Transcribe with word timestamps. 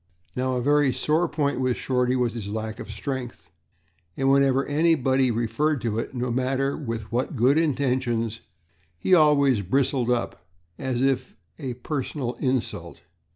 Now, 0.35 0.55
a 0.55 0.63
very 0.63 0.91
sore 0.91 1.27
point 1.29 1.59
with 1.61 1.77
Shorty 1.77 2.15
was 2.15 2.33
his 2.33 2.47
lack 2.47 2.79
of 2.79 2.89
strength, 2.89 3.51
and 4.17 4.31
whenever 4.31 4.65
anybody 4.65 5.29
referred 5.29 5.79
to 5.81 5.99
it, 5.99 6.15
no 6.15 6.31
matter 6.31 6.75
with 6.75 7.11
what 7.11 7.35
good 7.35 7.59
intentions, 7.59 8.39
he 8.97 9.13
always 9.13 9.61
bristled 9.61 10.09
up 10.09 10.43
as 10.79 11.03
if 11.03 11.35
at 11.59 11.65
a 11.65 11.73
personal 11.75 12.33
insult. 12.39 13.01